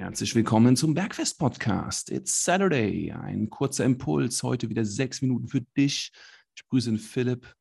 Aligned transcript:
Herzlich 0.00 0.34
willkommen 0.34 0.76
zum 0.76 0.94
Bergfest 0.94 1.38
Podcast. 1.38 2.10
It's 2.10 2.42
Saturday. 2.42 3.12
Ein 3.12 3.50
kurzer 3.50 3.84
Impuls. 3.84 4.42
Heute 4.42 4.70
wieder 4.70 4.82
sechs 4.82 5.20
Minuten 5.20 5.46
für 5.46 5.60
dich. 5.60 6.10
Ich 6.56 6.66
grüße 6.70 6.88
den 6.88 6.98
Philipp. 6.98 7.54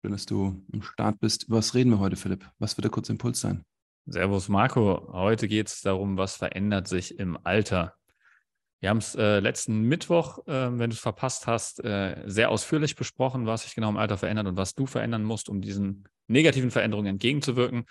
Schön, 0.00 0.12
dass 0.12 0.24
du 0.24 0.64
im 0.72 0.82
Start 0.82 1.18
bist. 1.18 1.48
Über 1.48 1.56
was 1.56 1.74
reden 1.74 1.90
wir 1.90 1.98
heute, 1.98 2.14
Philipp? 2.14 2.48
Was 2.60 2.76
wird 2.76 2.84
der 2.84 2.92
kurze 2.92 3.10
Impuls 3.10 3.40
sein? 3.40 3.64
Servus, 4.06 4.48
Marco. 4.48 5.08
Heute 5.12 5.48
geht 5.48 5.66
es 5.66 5.80
darum, 5.80 6.16
was 6.16 6.36
verändert 6.36 6.86
sich 6.86 7.18
im 7.18 7.36
Alter. 7.42 7.96
Wir 8.78 8.88
haben 8.88 8.98
es 8.98 9.16
äh, 9.16 9.40
letzten 9.40 9.82
Mittwoch, 9.82 10.38
äh, 10.46 10.78
wenn 10.78 10.88
du 10.90 10.94
es 10.94 11.00
verpasst 11.00 11.48
hast, 11.48 11.84
äh, 11.84 12.22
sehr 12.26 12.50
ausführlich 12.50 12.94
besprochen, 12.94 13.46
was 13.46 13.64
sich 13.64 13.74
genau 13.74 13.88
im 13.88 13.96
Alter 13.96 14.18
verändert 14.18 14.46
und 14.46 14.56
was 14.56 14.76
du 14.76 14.86
verändern 14.86 15.24
musst, 15.24 15.48
um 15.48 15.60
diesen 15.60 16.04
negativen 16.28 16.70
Veränderungen 16.70 17.08
entgegenzuwirken. 17.08 17.86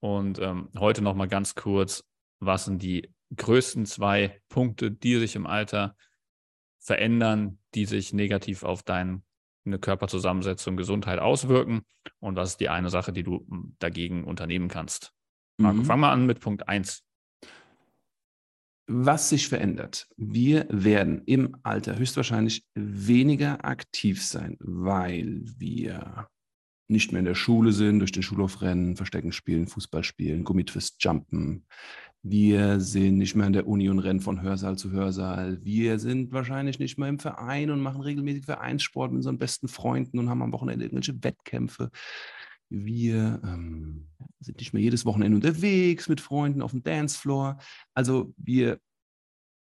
Und 0.00 0.38
ähm, 0.38 0.70
heute 0.78 1.02
nochmal 1.02 1.28
ganz 1.28 1.54
kurz, 1.54 2.04
was 2.40 2.64
sind 2.64 2.82
die 2.82 3.13
größten 3.36 3.86
zwei 3.86 4.40
Punkte, 4.48 4.90
die 4.90 5.18
sich 5.18 5.36
im 5.36 5.46
Alter 5.46 5.96
verändern, 6.78 7.58
die 7.74 7.86
sich 7.86 8.12
negativ 8.12 8.62
auf 8.62 8.82
deine 8.82 9.22
Körperzusammensetzung, 9.80 10.76
Gesundheit 10.76 11.18
auswirken 11.18 11.82
und 12.20 12.36
was 12.36 12.50
ist 12.50 12.60
die 12.60 12.68
eine 12.68 12.90
Sache, 12.90 13.12
die 13.12 13.22
du 13.22 13.46
hm, 13.48 13.76
dagegen 13.78 14.24
unternehmen 14.24 14.68
kannst. 14.68 15.12
Marco, 15.56 15.78
mhm. 15.78 15.84
fang 15.84 16.00
mal 16.00 16.12
an 16.12 16.26
mit 16.26 16.40
Punkt 16.40 16.68
1. 16.68 17.02
Was 18.86 19.30
sich 19.30 19.48
verändert. 19.48 20.08
Wir 20.16 20.66
werden 20.68 21.22
im 21.24 21.56
Alter 21.62 21.96
höchstwahrscheinlich 21.96 22.66
weniger 22.74 23.64
aktiv 23.64 24.22
sein, 24.22 24.58
weil 24.60 25.40
wir 25.42 26.28
nicht 26.88 27.12
mehr 27.12 27.20
in 27.20 27.24
der 27.24 27.34
Schule 27.34 27.72
sind, 27.72 28.00
durch 28.00 28.12
den 28.12 28.22
Schulhof 28.22 28.60
rennen, 28.62 28.96
Verstecken 28.96 29.32
spielen, 29.32 29.66
Fußball 29.66 30.04
spielen, 30.04 30.44
Gummitwist 30.44 30.96
jumpen. 31.02 31.66
Wir 32.22 32.80
sind 32.80 33.18
nicht 33.18 33.34
mehr 33.34 33.46
in 33.46 33.52
der 33.52 33.66
Uni 33.66 33.88
und 33.90 33.98
rennen 33.98 34.20
von 34.20 34.40
Hörsaal 34.40 34.76
zu 34.76 34.90
Hörsaal. 34.90 35.62
Wir 35.62 35.98
sind 35.98 36.32
wahrscheinlich 36.32 36.78
nicht 36.78 36.98
mehr 36.98 37.08
im 37.08 37.18
Verein 37.18 37.70
und 37.70 37.80
machen 37.80 38.00
regelmäßig 38.00 38.46
Vereinssport 38.46 39.12
mit 39.12 39.18
unseren 39.18 39.38
besten 39.38 39.68
Freunden 39.68 40.18
und 40.18 40.30
haben 40.30 40.42
am 40.42 40.52
Wochenende 40.52 40.86
irgendwelche 40.86 41.22
Wettkämpfe. 41.22 41.90
Wir 42.70 43.40
ähm, 43.44 44.08
sind 44.40 44.58
nicht 44.58 44.72
mehr 44.72 44.82
jedes 44.82 45.04
Wochenende 45.04 45.36
unterwegs 45.36 46.08
mit 46.08 46.20
Freunden 46.20 46.62
auf 46.62 46.70
dem 46.70 46.82
Dancefloor. 46.82 47.58
Also 47.94 48.32
wir 48.38 48.80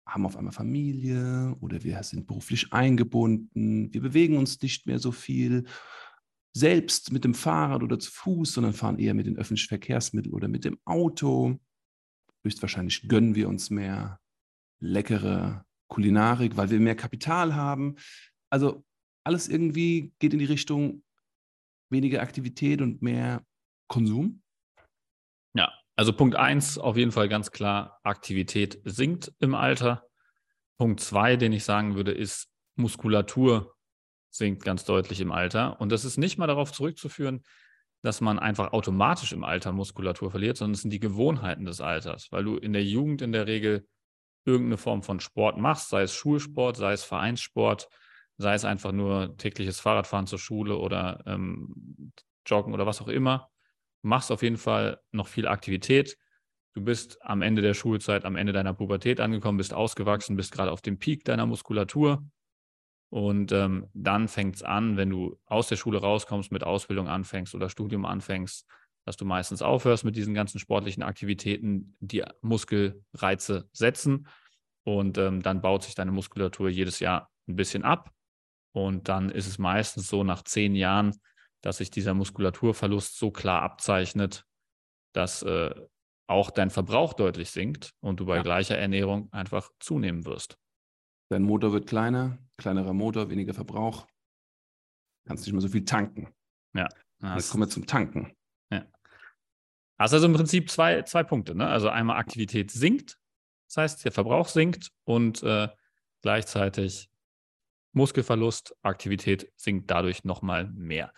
haben 0.08 0.25
auf 0.25 0.38
einmal 0.38 0.53
Familie 0.53 1.56
oder 1.62 1.84
wir 1.84 2.02
sind 2.03 2.28
beruflich 2.28 2.72
eingebunden. 2.72 3.92
Wir 3.92 4.02
bewegen 4.02 4.38
uns 4.38 4.62
nicht 4.62 4.86
mehr 4.86 5.00
so 5.00 5.12
viel 5.12 5.66
selbst 6.56 7.11
mit 7.11 7.25
dem 7.25 7.34
Fahrrad 7.34 7.84
oder 7.84 8.00
zu 8.00 8.09
Fuß, 8.11 8.53
sondern 8.53 8.72
fahren 8.72 8.98
eher 8.98 9.14
mit 9.14 9.28
den 9.28 9.38
öffentlichen 9.38 9.67
Verkehrsmitteln 9.67 10.34
oder 10.34 10.48
mit 10.48 10.64
dem 10.64 10.80
Auto. 10.86 11.59
Höchstwahrscheinlich 12.44 13.09
gönnen 13.09 13.36
wir 13.36 13.50
uns 13.50 13.70
mehr 13.70 14.22
leckere 14.80 15.66
Kulinarik, 15.89 16.56
weil 16.56 16.70
wir 16.70 16.80
mehr 16.80 16.95
Kapital 16.95 17.56
haben. 17.56 17.95
Also 18.50 18.86
alles 19.25 19.50
irgendwie 19.50 20.14
geht 20.20 20.31
in 20.31 20.39
die 20.39 20.45
Richtung 20.45 21.03
weniger 21.89 22.22
Aktivität 22.22 22.81
und 22.81 23.02
mehr 23.02 23.44
Konsum. 23.90 24.42
Ja, 25.56 25.73
also 25.97 26.14
Punkt 26.14 26.38
1 26.38 26.78
auf 26.78 26.95
jeden 26.95 27.12
Fall 27.12 27.28
ganz 27.28 27.52
klar, 27.52 28.00
Aktivität 28.03 28.80
sinkt 28.86 29.34
im 29.40 29.56
Alter. 29.56 30.08
Punkt 30.78 31.02
2, 31.02 31.36
den 31.36 31.52
ich 31.52 31.66
sagen 31.66 31.95
würde, 31.95 32.14
ist 32.14 32.50
Muskulatur 32.78 33.75
sinkt 34.38 34.64
ganz 34.64 34.83
deutlich 34.83 35.22
im 35.22 35.31
Alter. 35.31 35.80
Und 35.80 35.91
das 35.91 36.05
ist 36.05 36.17
nicht 36.17 36.38
mal 36.38 36.47
darauf 36.47 36.72
zurückzuführen, 36.72 37.44
dass 38.02 38.22
man 38.22 38.38
einfach 38.38 38.73
automatisch 38.73 39.31
im 39.31 39.44
Alter 39.44 39.72
Muskulatur 39.72 40.30
verliert, 40.30 40.58
sondern 40.58 40.73
es 40.73 40.81
sind 40.81 40.91
die 40.91 41.00
Gewohnheiten 41.00 41.66
des 41.66 41.81
Alters, 41.81 42.31
weil 42.31 42.44
du 42.44 42.58
in 42.58 42.73
der 42.73 42.83
Jugend 42.83 43.22
in 43.22 43.31
der 43.31 43.47
Regel 43.47 43.88
irgendeine 44.45 44.78
Form 44.78 45.02
von 45.02 45.19
Sport 45.19 45.58
machst, 45.58 45.89
sei 45.89 46.03
es 46.03 46.13
Schulsport, 46.13 46.78
sei 46.78 46.94
es 46.94 47.03
Vereinssport, 47.03 47.89
sei 48.38 48.53
es 48.53 48.66
einfach 48.66 48.91
nur 48.91 49.38
tägliches 49.38 49.80
Fahrradfahren 49.80 50.28
zur 50.28 50.38
Schule 50.38 50.78
oder 50.78 51.23
ähm, 51.25 52.12
Joggen 52.46 52.73
oder 52.73 52.85
was 52.85 53.02
auch 53.02 53.07
immer. 53.07 53.50
Du 54.03 54.09
machst 54.09 54.31
auf 54.31 54.44
jeden 54.44 54.57
Fall 54.57 55.00
noch 55.12 55.28
viel 55.28 55.47
Aktivität. 55.47 56.17
Du 56.73 56.84
bist 56.84 57.17
am 57.23 57.41
Ende 57.41 57.62
der 57.62 57.73
Schulzeit, 57.73 58.25
am 58.25 58.35
Ende 58.35 58.53
deiner 58.53 58.73
Pubertät 58.73 59.19
angekommen, 59.19 59.57
bist 59.57 59.73
ausgewachsen, 59.73 60.35
bist 60.35 60.52
gerade 60.52 60.72
auf 60.72 60.81
dem 60.81 61.00
Peak 61.00 61.23
deiner 61.23 61.46
Muskulatur 61.46 62.23
und 63.09 63.51
ähm, 63.51 63.88
dann 63.93 64.27
fängt 64.27 64.55
es 64.55 64.63
an, 64.63 64.97
wenn 64.97 65.09
du 65.09 65.39
aus 65.45 65.67
der 65.67 65.75
Schule 65.77 66.01
rauskommst, 66.01 66.51
mit 66.51 66.63
Ausbildung 66.63 67.07
anfängst 67.07 67.55
oder 67.55 67.69
Studium 67.69 68.05
anfängst, 68.05 68.66
dass 69.05 69.17
du 69.17 69.25
meistens 69.25 69.61
aufhörst 69.61 70.03
mit 70.03 70.16
diesen 70.16 70.33
ganzen 70.33 70.59
sportlichen 70.59 71.03
Aktivitäten, 71.03 71.95
die 71.99 72.23
Muskelreize 72.41 73.69
setzen. 73.71 74.27
Und 74.83 75.17
ähm, 75.17 75.41
dann 75.41 75.61
baut 75.61 75.83
sich 75.83 75.95
deine 75.95 76.11
Muskulatur 76.11 76.69
jedes 76.69 76.99
Jahr 76.99 77.29
ein 77.47 77.55
bisschen 77.55 77.83
ab. 77.83 78.11
Und 78.73 79.07
dann 79.07 79.29
ist 79.29 79.47
es 79.47 79.57
meistens 79.57 80.09
so 80.09 80.23
nach 80.23 80.43
zehn 80.43 80.75
Jahren, 80.75 81.16
dass 81.61 81.77
sich 81.77 81.89
dieser 81.91 82.13
Muskulaturverlust 82.13 83.17
so 83.17 83.31
klar 83.31 83.61
abzeichnet, 83.61 84.45
dass 85.13 85.43
äh, 85.43 85.73
auch 86.27 86.51
dein 86.51 86.72
Verbrauch 86.72 87.13
deutlich 87.13 87.51
sinkt 87.51 87.93
und 88.01 88.19
du 88.19 88.25
bei 88.25 88.37
ja. 88.37 88.43
gleicher 88.43 88.77
Ernährung 88.77 89.31
einfach 89.31 89.72
zunehmen 89.79 90.25
wirst. 90.25 90.57
Dein 91.29 91.43
Motor 91.43 91.72
wird 91.72 91.87
kleiner, 91.87 92.37
kleinerer 92.57 92.93
Motor, 92.93 93.29
weniger 93.29 93.53
Verbrauch. 93.53 94.07
Kannst 95.27 95.45
nicht 95.45 95.53
mehr 95.53 95.61
so 95.61 95.69
viel 95.69 95.85
tanken. 95.85 96.33
Ja. 96.73 96.88
Jetzt 97.21 97.49
kommen 97.49 97.63
wir 97.63 97.69
zum 97.69 97.88
Tanken. 97.88 98.35
Ja. 98.71 98.85
Hast 99.97 100.13
also 100.13 100.25
im 100.25 100.33
Prinzip 100.33 100.69
zwei, 100.69 101.01
zwei 101.03 101.23
Punkte. 101.23 101.55
Ne? 101.55 101.67
Also 101.67 101.89
einmal 101.89 102.17
Aktivität 102.17 102.71
sinkt, 102.71 103.17
das 103.67 103.77
heißt, 103.77 104.05
der 104.05 104.11
Verbrauch 104.11 104.47
sinkt 104.47 104.91
und 105.05 105.41
äh, 105.43 105.69
gleichzeitig 106.21 107.09
Muskelverlust, 107.93 108.75
Aktivität 108.83 109.51
sinkt 109.55 109.89
dadurch 109.89 110.23
nochmal 110.23 110.67
mehr. 110.67 111.13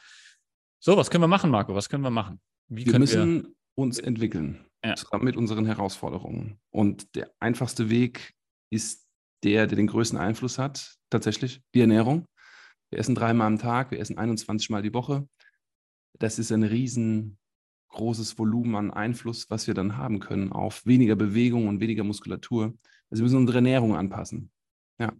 So, 0.79 0.95
was 0.95 1.09
können 1.09 1.23
wir 1.23 1.27
machen, 1.27 1.49
Marco? 1.49 1.73
Was 1.73 1.89
können 1.89 2.03
wir 2.03 2.11
machen? 2.11 2.39
Wie 2.67 2.85
wir 2.85 2.99
müssen 2.99 3.43
wir... 3.43 3.51
uns 3.75 3.97
entwickeln 3.99 4.63
ja. 4.85 4.95
mit 5.19 5.35
unseren 5.35 5.65
Herausforderungen. 5.65 6.59
Und 6.69 7.15
der 7.15 7.31
einfachste 7.39 7.89
Weg 7.89 8.35
ist 8.69 9.06
der, 9.43 9.67
der 9.67 9.75
den 9.75 9.87
größten 9.87 10.17
Einfluss 10.17 10.57
hat, 10.57 10.95
tatsächlich, 11.09 11.61
die 11.73 11.81
Ernährung. 11.81 12.25
Wir 12.89 12.99
essen 12.99 13.15
dreimal 13.15 13.47
am 13.47 13.59
Tag, 13.59 13.91
wir 13.91 13.99
essen 13.99 14.17
21 14.17 14.69
Mal 14.69 14.81
die 14.81 14.93
Woche. 14.93 15.27
Das 16.19 16.39
ist 16.39 16.51
ein 16.51 16.63
riesengroßes 16.63 18.39
Volumen 18.39 18.75
an 18.75 18.91
Einfluss, 18.91 19.49
was 19.49 19.67
wir 19.67 19.73
dann 19.73 19.97
haben 19.97 20.19
können 20.19 20.51
auf 20.51 20.85
weniger 20.85 21.15
Bewegung 21.15 21.67
und 21.67 21.79
weniger 21.79 22.03
Muskulatur. 22.03 22.73
Also 23.09 23.21
wir 23.21 23.23
müssen 23.23 23.37
unsere 23.37 23.59
Ernährung 23.59 23.95
anpassen. 23.95 24.51
Ja. 24.99 25.13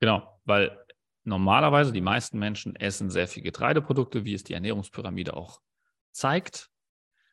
Genau, 0.00 0.40
weil 0.44 0.78
normalerweise 1.24 1.92
die 1.92 2.00
meisten 2.00 2.38
Menschen 2.38 2.76
essen 2.76 3.10
sehr 3.10 3.28
viel 3.28 3.42
Getreideprodukte, 3.42 4.24
wie 4.24 4.34
es 4.34 4.44
die 4.44 4.54
Ernährungspyramide 4.54 5.36
auch 5.36 5.60
zeigt. 6.12 6.70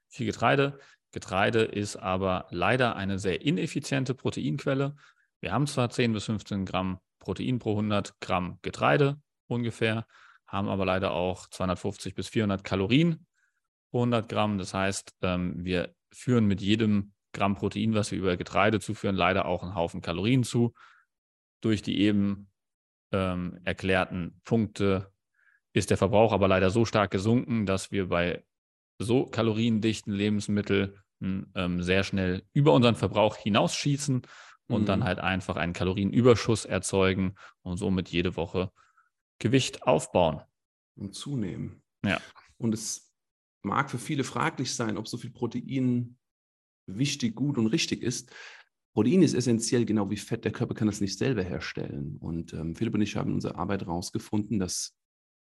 Viel 0.09 0.25
Getreide. 0.25 0.79
Getreide 1.11 1.63
ist 1.63 1.95
aber 1.95 2.47
leider 2.49 2.95
eine 2.95 3.19
sehr 3.19 3.41
ineffiziente 3.41 4.13
Proteinquelle 4.15 4.95
wir 5.43 5.51
haben 5.51 5.67
zwar 5.67 5.89
10 5.89 6.13
bis 6.13 6.23
15 6.23 6.65
Gramm 6.65 6.99
Protein 7.19 7.59
pro 7.59 7.71
100 7.71 8.19
Gramm 8.21 8.59
Getreide 8.61 9.21
ungefähr, 9.47 10.07
haben 10.47 10.69
aber 10.69 10.85
leider 10.85 11.11
auch 11.11 11.47
250 11.47 12.15
bis 12.15 12.29
400 12.29 12.63
Kalorien 12.63 13.27
pro 13.91 13.99
100 13.99 14.29
Gramm. 14.29 14.57
Das 14.57 14.73
heißt, 14.73 15.13
ähm, 15.21 15.65
wir 15.65 15.93
führen 16.13 16.45
mit 16.45 16.61
jedem 16.61 17.11
Gramm 17.33 17.55
Protein, 17.55 17.93
was 17.93 18.11
wir 18.11 18.19
über 18.19 18.37
Getreide 18.37 18.79
zuführen, 18.79 19.17
leider 19.17 19.45
auch 19.45 19.63
einen 19.63 19.75
Haufen 19.75 20.01
Kalorien 20.01 20.45
zu. 20.45 20.73
Durch 21.59 21.81
die 21.81 21.99
eben 21.99 22.49
ähm, 23.11 23.59
erklärten 23.65 24.39
Punkte 24.45 25.11
ist 25.73 25.89
der 25.89 25.97
Verbrauch 25.97 26.31
aber 26.31 26.47
leider 26.47 26.69
so 26.69 26.85
stark 26.85 27.11
gesunken, 27.11 27.65
dass 27.65 27.91
wir 27.91 28.07
bei 28.07 28.45
so 28.97 29.25
kaloriendichten 29.25 30.13
Lebensmitteln 30.13 30.97
ähm, 31.19 31.83
sehr 31.83 32.03
schnell 32.03 32.43
über 32.53 32.71
unseren 32.71 32.95
Verbrauch 32.95 33.35
hinausschießen 33.35 34.21
und 34.67 34.81
mhm. 34.81 34.85
dann 34.85 35.03
halt 35.03 35.19
einfach 35.19 35.55
einen 35.55 35.73
Kalorienüberschuss 35.73 36.65
erzeugen 36.65 37.35
und 37.61 37.77
somit 37.77 38.09
jede 38.09 38.35
Woche 38.35 38.71
Gewicht 39.39 39.83
aufbauen. 39.83 40.41
Und 40.95 41.15
zunehmen. 41.15 41.81
Ja. 42.05 42.21
Und 42.57 42.73
es 42.73 43.13
mag 43.63 43.89
für 43.89 43.97
viele 43.97 44.23
fraglich 44.23 44.73
sein, 44.73 44.97
ob 44.97 45.07
so 45.07 45.17
viel 45.17 45.31
Protein 45.31 46.17
wichtig, 46.87 47.35
gut 47.35 47.57
und 47.57 47.67
richtig 47.67 48.01
ist. 48.01 48.33
Protein 48.93 49.23
ist 49.23 49.33
essentiell, 49.33 49.85
genau 49.85 50.09
wie 50.11 50.17
Fett. 50.17 50.45
Der 50.45 50.51
Körper 50.51 50.75
kann 50.75 50.87
das 50.87 51.01
nicht 51.01 51.17
selber 51.17 51.43
herstellen. 51.43 52.17
Und 52.17 52.53
ähm, 52.53 52.75
Philipp 52.75 52.93
und 52.93 53.01
ich 53.01 53.15
haben 53.15 53.29
in 53.29 53.35
unserer 53.35 53.57
Arbeit 53.57 53.81
herausgefunden, 53.81 54.59
dass 54.59 54.95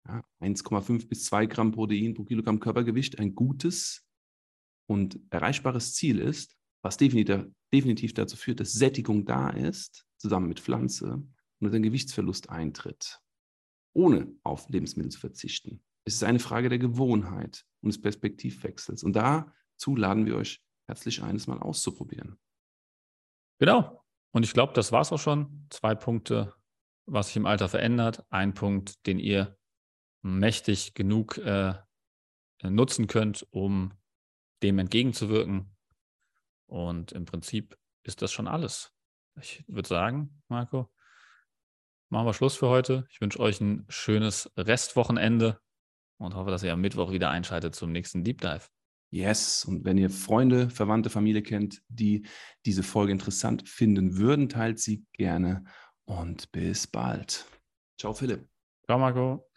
ja, 0.07 0.23
1,5 0.41 1.07
bis 1.07 1.25
2 1.25 1.47
Gramm 1.47 1.71
Protein 1.71 2.13
pro 2.13 2.23
Kilogramm 2.23 2.59
Körpergewicht 2.59 3.19
ein 3.19 3.35
gutes 3.35 4.05
und 4.87 5.19
erreichbares 5.29 5.93
Ziel 5.93 6.19
ist 6.19 6.57
was 6.83 6.97
definitiv, 6.97 8.13
dazu 8.13 8.35
führt, 8.37 8.59
dass 8.59 8.73
Sättigung 8.73 9.25
da 9.25 9.49
ist, 9.49 10.05
zusammen 10.17 10.49
mit 10.49 10.59
Pflanze, 10.59 11.13
und 11.13 11.27
dass 11.61 11.73
ein 11.73 11.83
Gewichtsverlust 11.83 12.49
eintritt, 12.49 13.21
ohne 13.93 14.35
auf 14.43 14.69
Lebensmittel 14.69 15.11
zu 15.11 15.19
verzichten. 15.19 15.81
Es 16.05 16.15
ist 16.15 16.23
eine 16.23 16.39
Frage 16.39 16.67
der 16.69 16.79
Gewohnheit 16.79 17.65
und 17.81 17.89
des 17.89 18.01
Perspektivwechsels. 18.01 19.03
Und 19.03 19.13
dazu 19.13 19.95
laden 19.95 20.25
wir 20.25 20.35
euch 20.35 20.61
herzlich 20.87 21.23
ein, 21.23 21.37
es 21.37 21.47
mal 21.47 21.59
auszuprobieren. 21.59 22.37
Genau. 23.59 24.03
Und 24.31 24.43
ich 24.43 24.53
glaube, 24.53 24.73
das 24.73 24.91
war 24.91 25.01
es 25.01 25.11
auch 25.13 25.19
schon. 25.19 25.67
Zwei 25.69 25.95
Punkte, 25.95 26.53
was 27.05 27.27
sich 27.27 27.37
im 27.37 27.45
Alter 27.45 27.69
verändert. 27.69 28.25
Ein 28.29 28.53
Punkt, 28.53 29.05
den 29.05 29.19
ihr 29.19 29.57
mächtig 30.21 30.95
genug 30.95 31.37
äh, 31.37 31.75
nutzen 32.63 33.07
könnt, 33.07 33.47
um 33.51 33.93
dem 34.63 34.79
entgegenzuwirken. 34.79 35.73
Und 36.65 37.11
im 37.11 37.25
Prinzip 37.25 37.77
ist 38.03 38.21
das 38.21 38.31
schon 38.31 38.47
alles. 38.47 38.93
Ich 39.39 39.63
würde 39.67 39.87
sagen, 39.87 40.41
Marco, 40.47 40.91
machen 42.09 42.27
wir 42.27 42.33
Schluss 42.33 42.55
für 42.55 42.69
heute. 42.69 43.05
Ich 43.09 43.21
wünsche 43.21 43.39
euch 43.39 43.59
ein 43.61 43.85
schönes 43.89 44.51
Restwochenende 44.57 45.59
und 46.17 46.35
hoffe, 46.35 46.51
dass 46.51 46.63
ihr 46.63 46.73
am 46.73 46.81
Mittwoch 46.81 47.11
wieder 47.11 47.29
einschaltet 47.29 47.75
zum 47.75 47.91
nächsten 47.91 48.23
Deep 48.23 48.41
Dive. 48.41 48.67
Yes, 49.09 49.65
und 49.65 49.85
wenn 49.85 49.99
ihr 49.99 50.09
Freunde, 50.09 50.71
Verwandte, 50.71 51.11
Familie 51.11 51.43
kennt, 51.43 51.83
die 51.87 52.25
diese 52.65 52.81
Folge 52.81 53.11
interessant 53.11 53.69
finden 53.69 54.17
würden, 54.17 54.49
teilt 54.49 54.79
sie 54.79 55.05
gerne 55.13 55.65
und 56.05 56.51
bis 56.51 56.87
bald. 56.87 57.45
Ciao, 57.99 58.13
Philipp. 58.13 58.47
Ciao, 58.85 58.97
Marco. 58.97 59.53